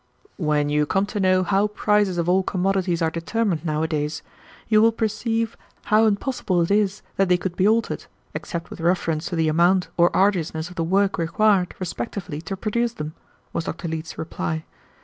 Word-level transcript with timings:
"When 0.37 0.69
you 0.69 0.87
come 0.87 1.05
to 1.05 1.19
know 1.19 1.43
how 1.43 1.67
prices 1.67 2.17
of 2.17 2.27
all 2.27 2.41
commodities 2.41 3.03
are 3.03 3.11
determined 3.11 3.63
nowadays, 3.63 4.23
you 4.67 4.81
will 4.81 4.91
perceive 4.91 5.55
how 5.83 6.07
impossible 6.07 6.59
it 6.63 6.71
is 6.71 7.03
that 7.17 7.29
they 7.29 7.37
could 7.37 7.55
be 7.55 7.67
altered, 7.67 8.05
except 8.33 8.71
with 8.71 8.81
reference 8.81 9.27
to 9.27 9.35
the 9.35 9.47
amount 9.47 9.89
or 9.97 10.09
arduousness 10.17 10.69
of 10.71 10.75
the 10.75 10.83
work 10.83 11.19
required 11.19 11.75
respectively 11.77 12.41
to 12.41 12.57
produce 12.57 12.93
them," 12.93 13.13
was 13.53 13.65
Dr. 13.65 13.87
Leete's 13.87 14.17
reply. 14.17 14.65